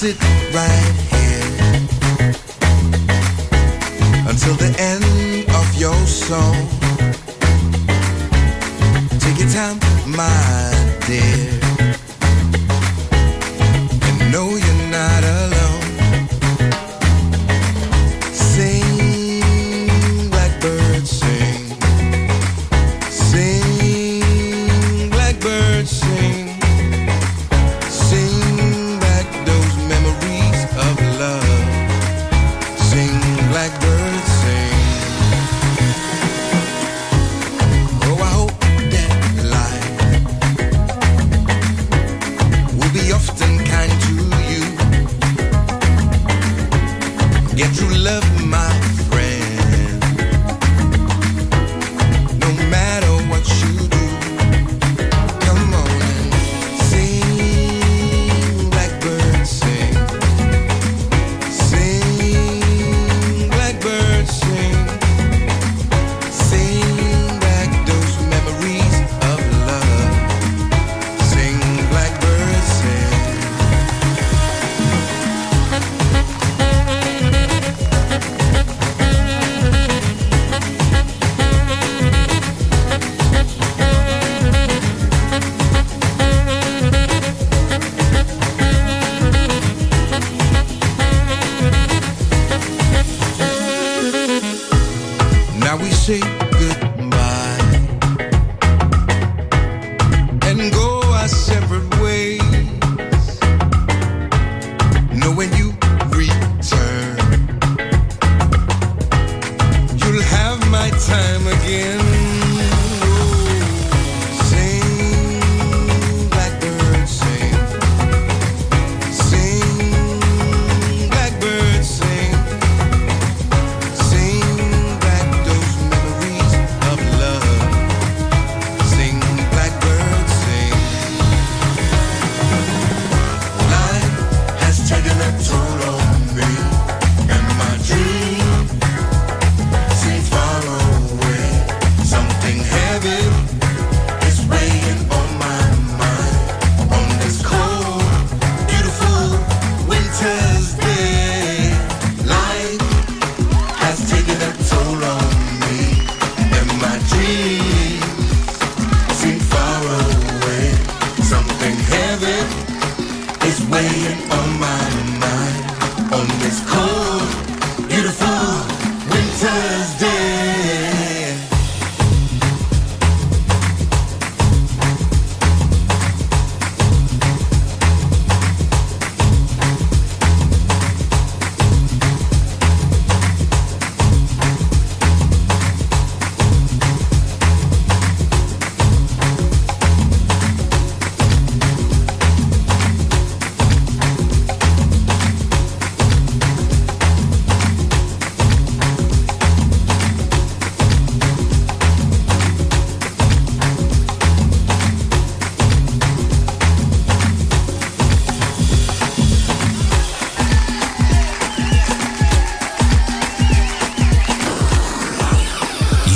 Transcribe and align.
sit 0.00 0.16
right 0.54 0.94
here 1.12 1.60
until 4.26 4.54
the 4.54 4.74
end 4.78 5.04
of 5.50 5.74
your 5.74 5.94
song. 6.06 6.56
Take 9.20 9.40
your 9.40 9.50
time, 9.50 9.78
my 10.06 10.96
dear. 11.06 11.59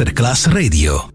Masterclass 0.00 0.46
Radio. 0.46 1.09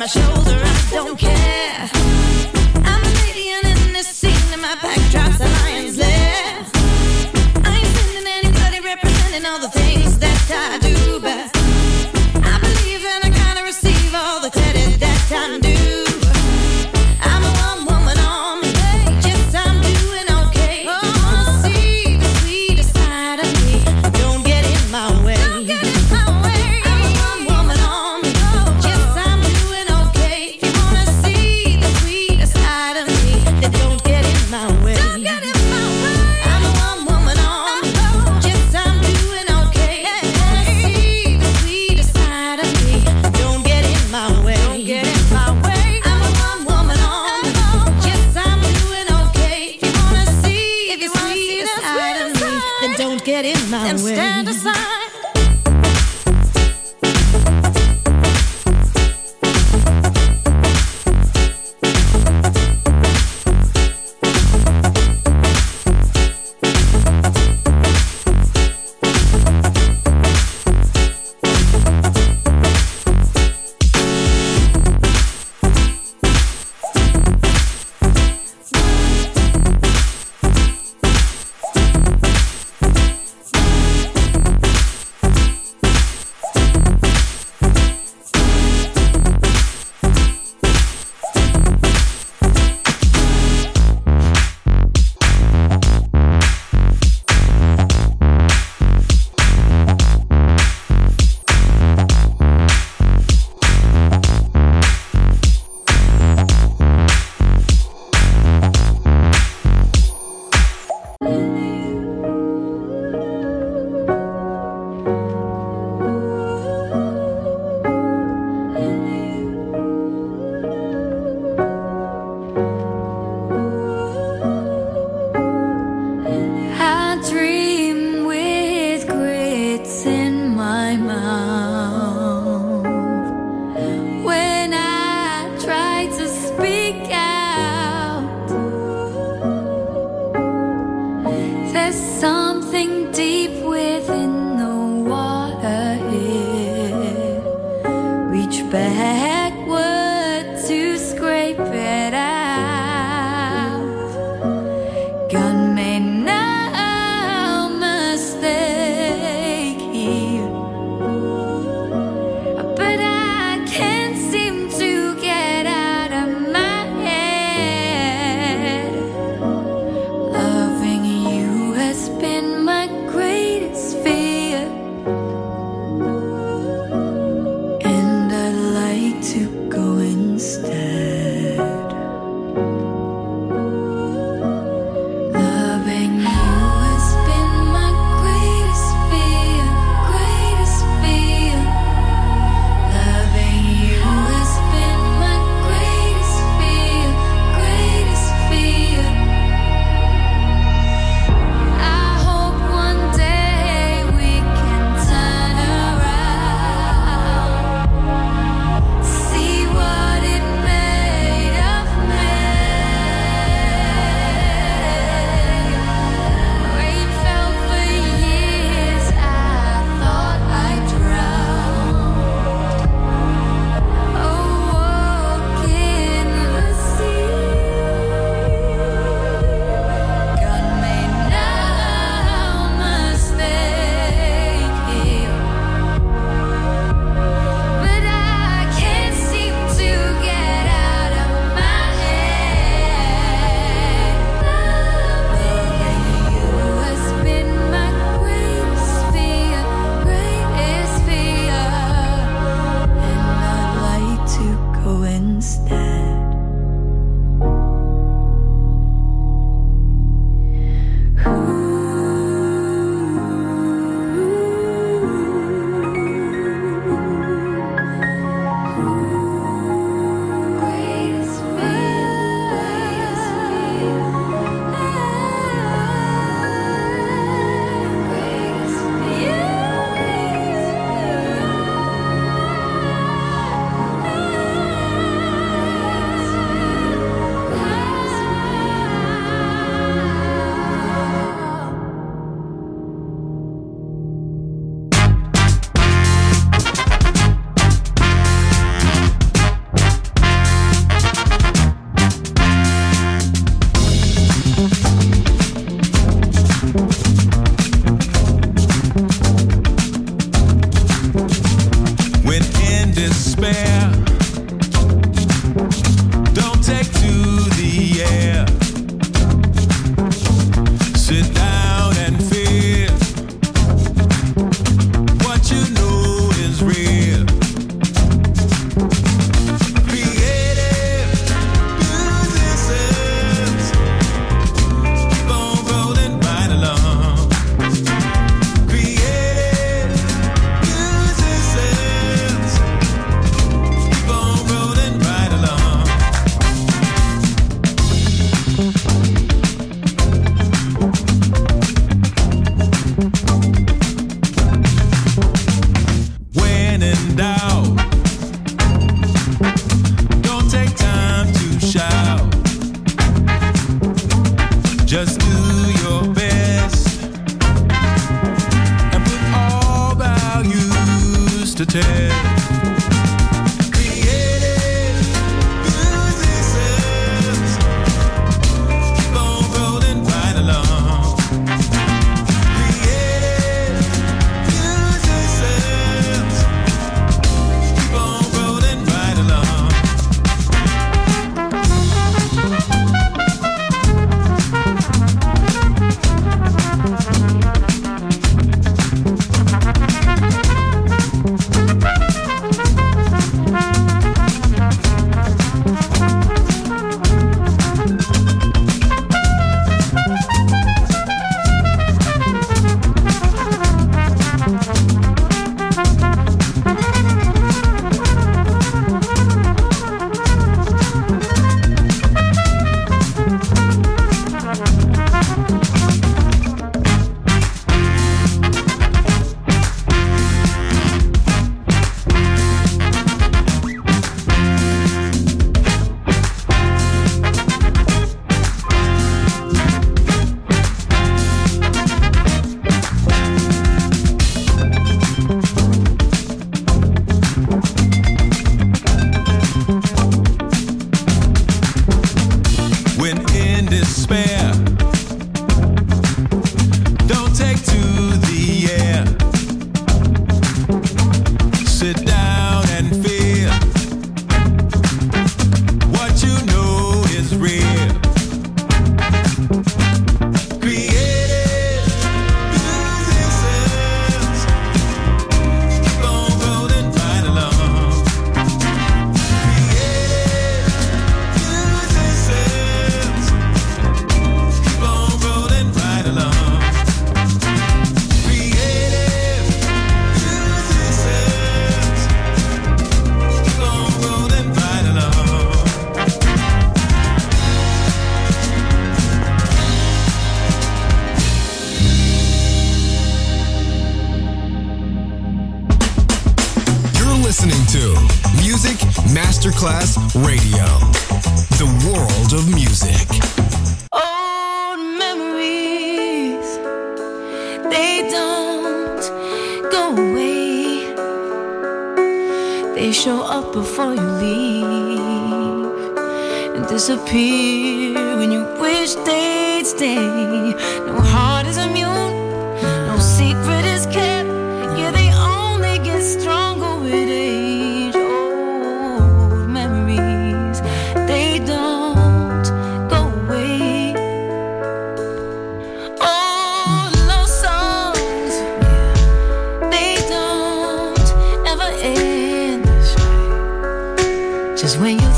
my 0.00 0.06
shoulder, 0.06 0.56
I 0.56 0.88
don't 0.90 1.18
care. 1.18 1.90
I'm 2.86 3.02
a 3.04 3.12
alien 3.28 3.66
in 3.66 3.92
this 3.92 4.06
scene, 4.06 4.32
and 4.50 4.62
my 4.62 4.74
backdrop's 4.76 5.40
a 5.40 5.48
lion's 5.60 5.98
lair. 5.98 6.64
I 7.66 7.76
ain't 7.76 7.96
sending 7.96 8.26
anybody 8.26 8.80
representing 8.80 9.44
all 9.44 9.58
the. 9.58 9.79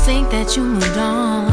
Think 0.05 0.29
that 0.31 0.57
you 0.57 0.63
moved 0.65 0.97
on, 0.97 1.52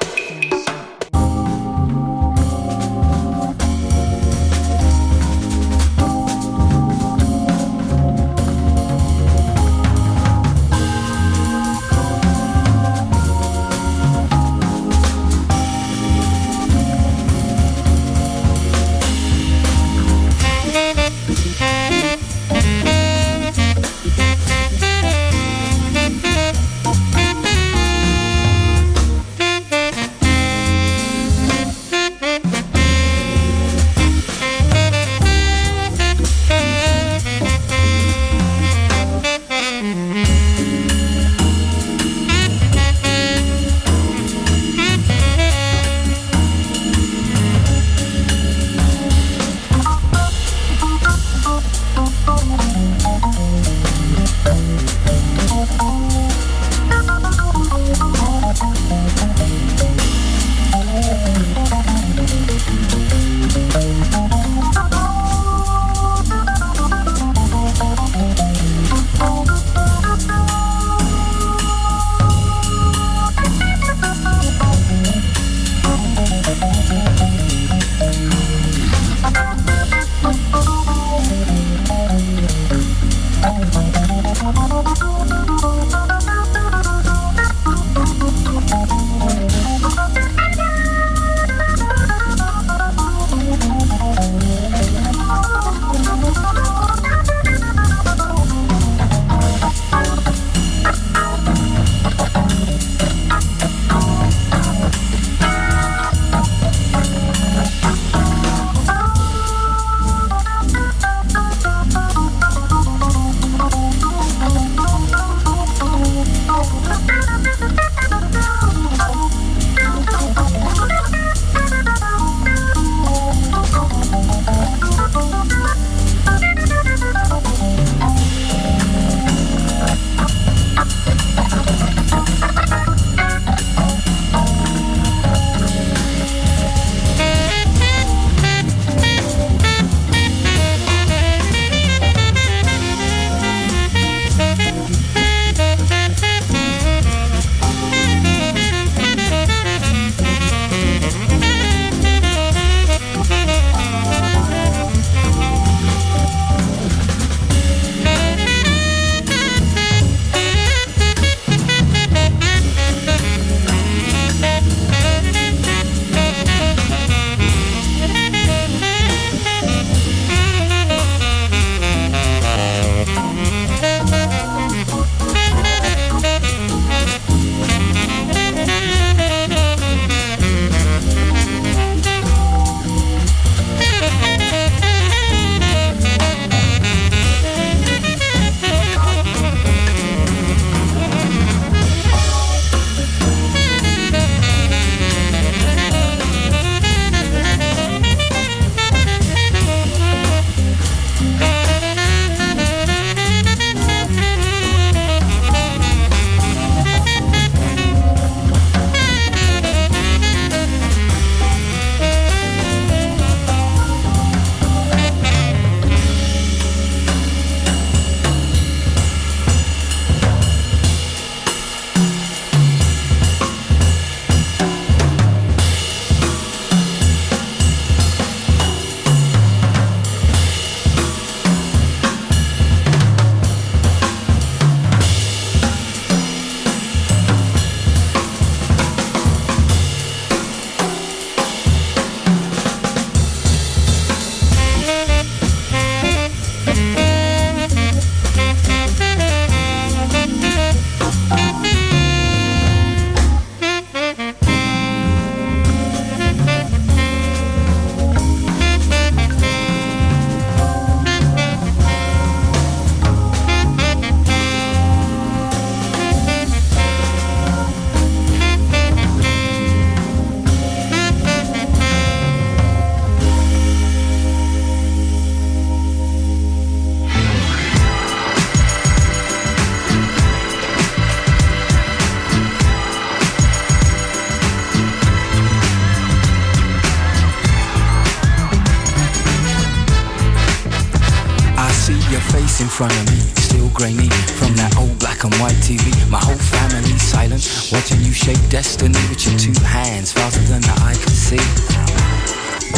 shot. 292.61 292.69
front 292.69 292.93
of 292.93 293.05
me, 293.11 293.19
still 293.41 293.69
grainy 293.69 294.09
from 294.37 294.55
that 294.55 294.75
old 294.77 294.97
black 294.99 295.23
and 295.23 295.33
white 295.35 295.57
TV. 295.61 295.81
My 296.09 296.19
whole 296.19 296.35
family 296.35 296.97
silent, 296.97 297.41
watching 297.71 298.01
you 298.01 298.13
shape 298.13 298.41
destiny 298.49 298.99
with 299.09 299.25
your 299.25 299.37
two 299.37 299.53
hands 299.63 300.11
faster 300.11 300.41
than 300.41 300.61
the 300.61 300.73
eye 300.81 300.93
can 300.93 301.13
see. 301.13 301.41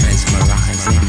Mesmerizing. 0.04 1.04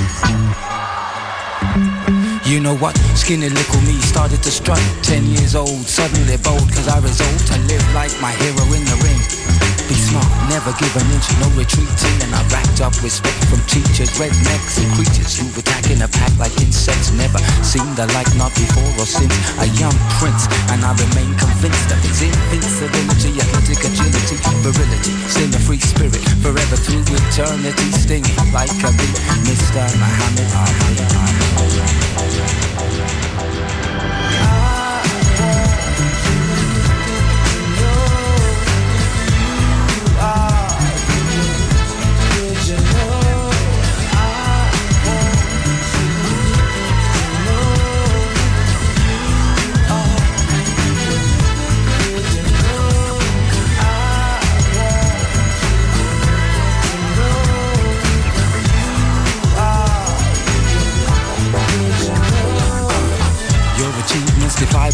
You 2.45 2.61
know 2.61 2.77
what? 2.77 2.97
Skinny 3.17 3.49
little 3.49 3.81
me 3.83 4.01
started 4.01 4.43
to 4.43 4.51
strut. 4.51 4.81
Ten 5.03 5.25
years 5.27 5.55
old, 5.55 5.87
suddenly 5.87 6.37
bold, 6.39 6.69
cause 6.73 6.89
I 6.89 6.99
resolved 7.01 7.47
to 7.49 7.59
live 7.67 7.95
like 7.95 8.13
my 8.21 8.33
hero 8.33 8.65
in 8.75 8.85
the 8.85 8.97
ring. 9.03 9.74
Be 9.89 9.93
smart, 9.93 10.25
never 10.49 10.73
give 10.81 10.97
an 10.97 11.05
inch, 11.13 11.29
no 11.41 11.49
retreating. 11.53 12.17
And 12.25 12.33
I 12.33 12.41
racked 12.49 12.81
up 12.81 12.97
respect 13.05 13.37
from 13.53 13.61
teachers, 13.69 14.09
rednecks, 14.17 14.81
and 14.81 14.89
creatures 14.97 15.37
who 15.37 15.45
attack 15.61 15.91
in 15.93 16.01
a 16.01 16.09
pack 16.09 16.33
like 16.41 16.57
insects. 16.57 17.13
Never 17.13 17.37
seen 17.61 17.85
the 17.93 18.09
like, 18.17 18.33
not 18.41 18.55
before 18.57 18.89
or 18.97 19.05
since. 19.05 19.35
A 19.61 19.69
young 19.77 19.93
prince, 20.17 20.49
and 20.73 20.81
I 20.81 20.97
remain 20.97 21.37
convinced 21.37 21.93
of 21.93 22.01
his 22.01 22.25
invincibility, 22.25 23.37
athletic 23.37 23.85
agility, 23.85 24.37
virility. 24.65 25.13
Still 25.29 25.53
a 25.53 25.61
free 25.61 25.81
spirit, 25.81 26.25
forever 26.41 26.77
through 26.81 27.05
eternity, 27.05 27.93
stinging 27.93 28.53
like 28.57 28.73
a 28.81 28.91
bee. 28.97 29.13
Mr. 29.45 29.85
Muhammad. 30.01 30.35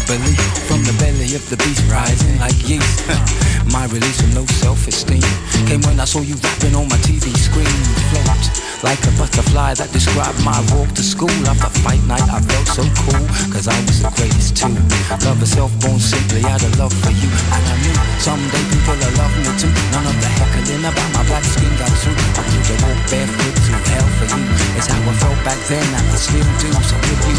Belief 0.07 0.41
From 0.67 0.83
the 0.83 0.95
belly 0.99 1.35
of 1.35 1.43
the 1.49 1.57
beast 1.57 1.83
rising 1.91 2.39
like 2.39 2.57
yeast. 2.67 3.05
My 3.73 3.85
release 3.87 4.21
of 4.21 4.35
low 4.35 4.45
self-esteem. 4.45 5.23
Came 5.67 5.81
when 5.83 5.99
I 5.99 6.05
saw 6.05 6.21
you 6.21 6.35
rapping 6.35 6.75
on 6.75 6.89
my 6.89 6.97
TV 7.05 7.31
screen. 7.37 7.77
Float 8.09 8.61
like 8.81 8.97
a 9.05 9.13
butterfly 9.13 9.77
that 9.77 9.93
described 9.93 10.41
my 10.41 10.57
walk 10.73 10.89
to 10.97 11.03
school. 11.05 11.31
After 11.45 11.69
fight 11.85 12.01
night 12.09 12.25
I 12.25 12.41
felt 12.41 12.67
so 12.73 12.83
cool 13.05 13.25
Cause 13.53 13.69
I 13.69 13.77
was 13.85 14.01
the 14.01 14.09
greatest 14.17 14.57
too. 14.57 14.73
Love 15.21 15.37
herself 15.37 15.69
born 15.85 16.01
simply 16.01 16.41
out 16.49 16.65
of 16.65 16.73
love 16.81 16.93
for 16.93 17.13
you. 17.13 17.29
And 17.53 17.61
I 17.61 17.75
knew 17.85 17.95
someday 18.17 18.63
people 18.73 18.97
will 18.97 19.13
love 19.21 19.33
me 19.37 19.53
too. 19.61 19.69
None 19.93 20.07
of 20.09 20.17
the 20.17 20.29
heckling 20.33 20.81
about 20.81 21.09
my 21.13 21.23
black 21.29 21.45
skin 21.45 21.69
got 21.77 21.93
through. 22.01 22.17
I 22.17 22.41
knew 22.49 22.63
to 22.65 22.75
walk 22.81 22.99
barefoot 23.05 23.55
through 23.61 23.83
hell 23.93 24.09
for 24.17 24.27
you. 24.33 24.43
It's 24.73 24.89
how 24.89 24.97
I 24.97 25.13
felt 25.21 25.39
back 25.45 25.61
then 25.69 25.85
and 25.85 26.05
I 26.09 26.17
still 26.17 26.49
do. 26.57 26.69
So 26.81 26.97
if 26.97 27.21
you 27.29 27.37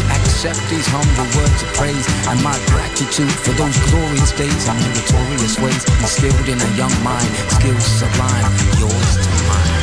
these 0.73 0.87
humble 0.89 1.29
words 1.37 1.61
of 1.61 1.69
praise 1.73 2.05
And 2.27 2.41
my 2.43 2.57
gratitude 2.73 3.31
for 3.31 3.51
those 3.51 3.77
glorious 3.91 4.31
days 4.31 4.67
And 4.67 4.79
meritorious 4.81 5.59
ways 5.59 5.83
Instilled 6.01 6.49
in 6.49 6.59
a 6.59 6.69
young 6.75 6.95
mind 7.03 7.29
Skills 7.53 7.85
sublime 7.85 8.51
Yours 8.79 9.13
to 9.21 9.29
mine 9.47 9.82